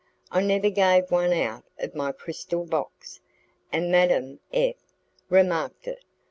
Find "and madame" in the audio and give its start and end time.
3.71-4.39